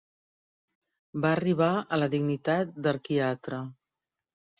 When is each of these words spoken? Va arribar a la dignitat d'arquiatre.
Va 1.25 1.29
arribar 1.33 1.67
a 1.81 1.99
la 1.99 2.07
dignitat 2.13 2.73
d'arquiatre. 2.87 3.61